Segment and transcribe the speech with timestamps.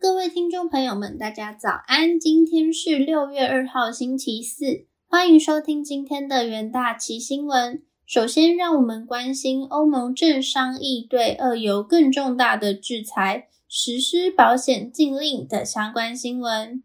[0.00, 2.20] 各位听众朋友们，大家早安！
[2.20, 7.82] 今天是六月二号，星期四，欢迎收听今天的元大旗新闻。
[8.06, 16.80] 首先，让我们关心欧盟正商议对俄油更重大的制裁，实施保险禁令的相关新闻。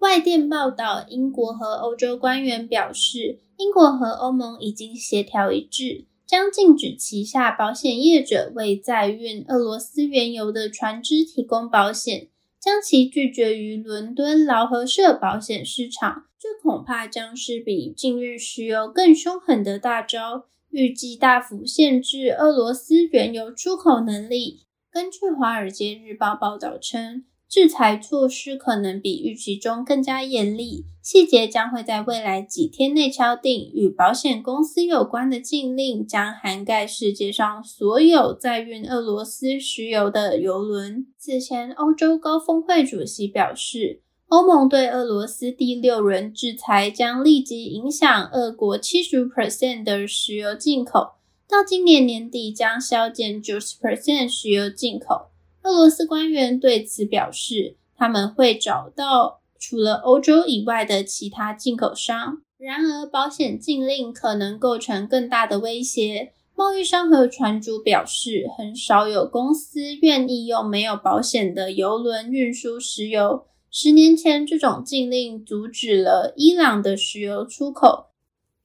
[0.00, 6.06] 外电报道，英国和欧洲官员表示，英国和欧盟已经协调一致。
[6.26, 12.28] 将禁止旗下保险业者为载运俄罗斯原油的船只提供保险，
[12.60, 16.26] 将其拒绝于伦敦劳合社保险市场。
[16.38, 24.66] 这恐怕将是比禁运石油更凶狠的大招，预计大幅限制俄罗斯原油出口能力。
[24.90, 27.24] 根据《华尔街日报》报道称。
[27.50, 33.72] 制裁措施可能比预期中更加严厉，细节将会在未来几天内敲定。
[33.74, 41.08] 与保险公司有关的禁令将涵盖世界上所有载运俄罗斯石油的油轮。
[41.18, 51.14] 此前，欧洲高峰会主席表示，欧盟对俄罗斯第六轮制裁将立即影响俄国七十 percent 的石油进口，
[51.48, 55.29] 到今年年底将削减九十 percent 石油进口。
[55.62, 62.42] 俄罗斯官员对此表示，他们会找到除了欧洲以外的其他进口商。
[62.56, 66.32] 然而，保险禁令可能构成更大的威胁。
[66.54, 73.46] 贸易商和船主表示，很少有公司愿意用没有保险的油轮运输石油。
[73.70, 78.08] 十年前，这种禁令阻止了伊朗的石油出口。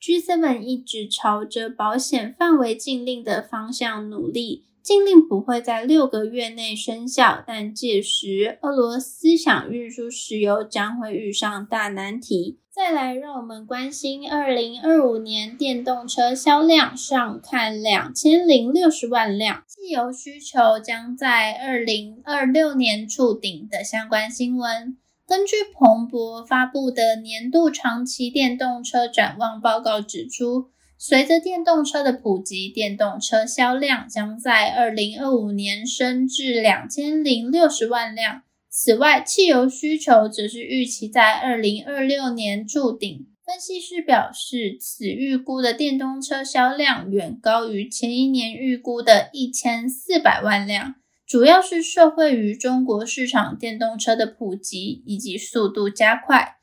[0.02, 4.66] G7 一直朝着保险范围禁令的方向努力。
[4.86, 12.60] 禁令不会在六个月内生效，但届时俄罗斯想运输石油将会遇上大难题。
[12.70, 24.96] 再来，让我们关心二零二五年电动车销量上看两千零六十万辆，汽油需求将在二零二六年触顶的相关新闻。
[25.28, 30.70] 根据彭博发布的年度长期电动车展望报告指出。
[30.98, 38.44] 随着电动车的普及，电动车销量将在二零二五年升至两千零六十万辆。
[38.70, 43.28] 此外，汽油需求则是预期在二零二六年筑顶。
[43.46, 50.96] 分析师表示，此预估的电动车销量远高于前一年预估的一千四百万辆，
[51.28, 56.55] 主要是受惠于中国市场电动车的普及以及速度加快。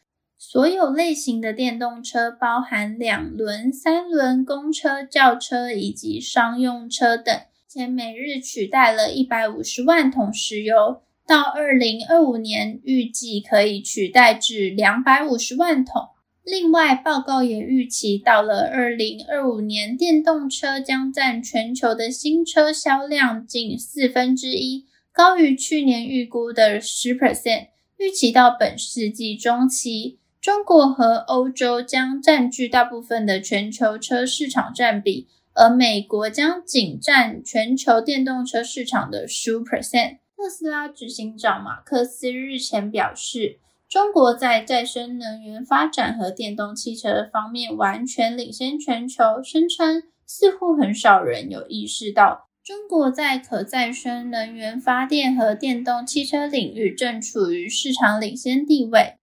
[0.45, 7.33] 所有类型的电动车，包含两轮、三轮公车、轿车以及商用车等，
[7.69, 11.01] 且每日取代了一百五十万桶石油。
[11.25, 16.09] 到二零二五年，预计可以取代至两百五十万桶。
[16.43, 27.69] 另外，报告也预期，到了二零二五年，电动车将占全球的新车销量近四分之一，高于去年预估的十 percent。
[27.97, 30.19] 预期到本世纪中期。
[30.43, 40.17] 中国和欧洲将占据大部分的全球车市场占比，而美国将仅占全球电动车市场的十五 percent。
[40.37, 59.19] 特斯拉执行长马克思日前表示，中国在再生能源发展和电动汽车方面完全领先全球，声称似乎很少人有意识到，中国在可再生能源发电和电动汽车领域正处于市场领先地位。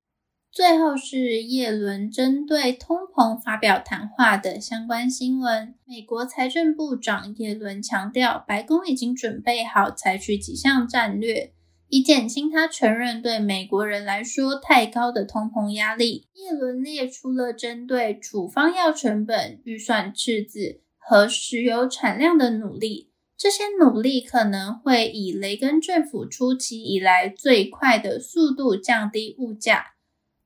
[0.59, 5.73] 最后是耶伦针对通膨发表谈话的相关新闻。
[5.85, 11.53] 美国财政部长耶伦强调，白宫已经准备好采取几项战略，
[11.87, 16.27] 以减轻他承认对美国人来说太高的通膨压力。
[16.33, 29.93] 耶伦列出了针对处方药成本、预算赤字和石油产量的努力，这些努力可能会以雷根政府初期以来最快的速度降低物价。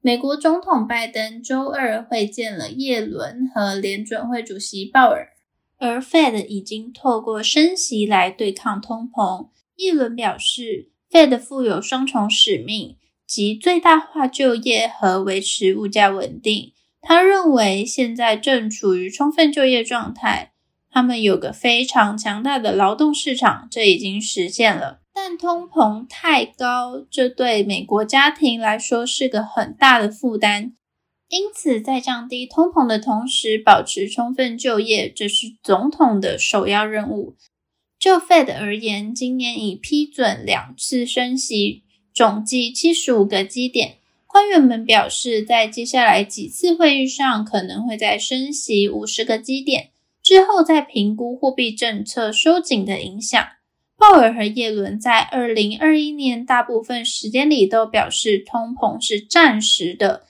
[0.06, 5.30] 美国总统拜登周二会见了耶伦和联准会主席鲍尔，
[5.78, 9.47] 而 Fed 已经透过升息来对抗通膨。
[9.78, 16.74] 耶伦表示，Fed 负有双重使命，即最大化就业和维持物价稳定。
[17.01, 20.51] 他认为现在正处于充分就业状态，
[20.92, 25.00] 他们有个非常强大的劳动市场，这已经实现了。
[25.38, 30.74] 通膨太高，这对美国家庭来说是个很大的负担。
[31.30, 37.35] 因此，在降低通膨的同时，保持充分就业，这是总统的首要任务。
[37.97, 41.83] 就 Fed 而言，今年已批准两次升息，
[42.13, 43.95] 总计七十五个基点。
[44.27, 49.91] 官员们表示，在接下来几次会议上，可能会再升息五十个基点，
[50.21, 53.44] 之后再评估货币政策收紧的影响。
[54.04, 60.24] 鲍尔和耶伦在二零二一年大部分时间里都表示，通膨是暂时的。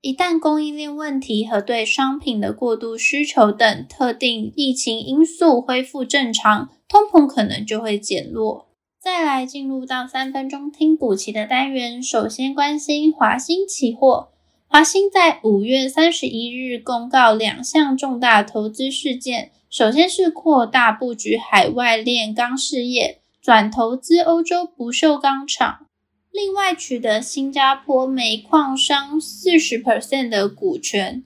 [0.00, 8.70] 一旦供应链问题和对商品的过度需求等特定疫情因素恢复正常，通膨可能就会减弱。
[8.98, 14.31] 再来进入到三分钟听补期的单元，首先关心华兴期货。
[14.72, 19.50] 华兴在五月三十一日公告两项重大投资事件。
[19.68, 25.86] 首先是扩大布局海外炼钢事业，转投资欧洲不锈钢厂；
[26.30, 31.22] 另外取得新加坡煤矿商四十 percent 的股权。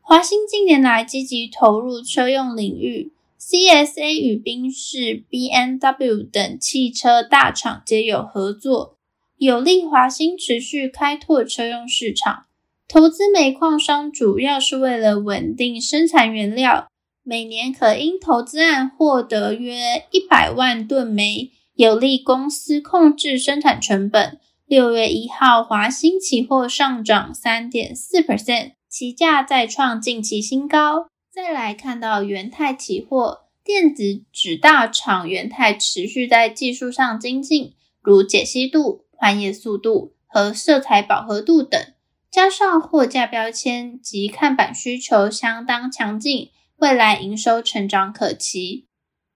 [0.00, 8.94] 华兴近年来积极投入车用领域，CSA 与宾士、B&W 等汽车大厂皆有合作，
[9.38, 12.44] 有利华兴持续开拓车用市场。
[12.86, 16.86] 投资煤矿商主要是为了稳定生产原料。
[17.22, 24.38] 每年可因投资案获得约一百万吨煤，有利公司控制生产成本。
[24.66, 31.08] 六月一号，华兴期货上涨三点四 percent，期价再创近期新高。
[31.32, 37.72] 再来看到元泰期货，电子纸大厂元泰持续在技术上精进，
[38.02, 41.80] 如解析度、换页速度和色彩饱和度等，
[42.34, 46.50] 加上货架标签及看板需求相当强劲。
[46.78, 48.86] 未来营收成长可期，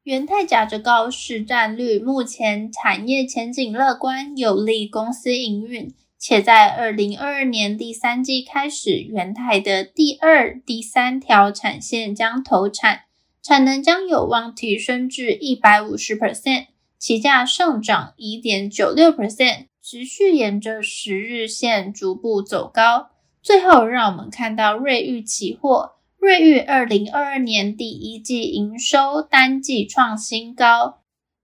[0.02, 5.94] 元泰甲着高市占率，目前产业前景乐观，有利公司营运。
[6.18, 13.02] 且在二零二二年第三季开始，元泰的第二、第三条产线将投产，
[13.40, 16.66] 产能将有望提升至一百五十 percent，
[16.98, 23.08] 期价上涨一点九六 percent，持续沿着十日线逐步走高。
[23.42, 25.92] 最后，让我们看到瑞昱期货。
[26.18, 31.00] 瑞昱二零二二年第一季营收单季创新高。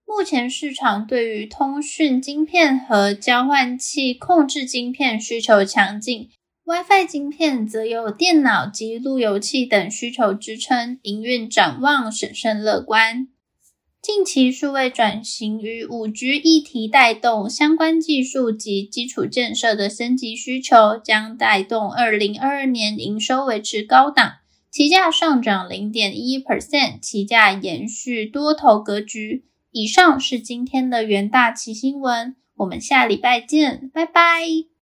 [0.06, 6.28] 目前市场对于通讯晶片和交换器控制晶片需求强劲
[6.66, 13.28] ，WiFi 晶片则有电脑及路由器等需求支撑，营运展望审慎乐观。
[14.04, 24.34] 近期数位转型与五 G 议题带动相关技术及基础建设的升级需求，将带动二零二二年营收维持高档。
[24.70, 29.46] 期价上涨零点一 percent，期价延续多头格局。
[29.70, 34.74] 以上是今天的元大旗新闻，我们下礼拜见，拜拜。